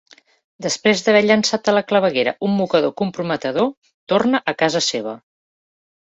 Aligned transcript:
Després 0.65 1.01
d'haver 1.07 1.19
llançat 1.25 1.67
a 1.73 1.75
la 1.77 1.83
claveguera 1.91 2.33
un 2.47 2.55
mocador 2.61 2.93
comprometedor, 3.01 3.69
torna 4.13 4.41
a 4.53 4.55
casa 4.63 4.83
seva. 4.87 5.13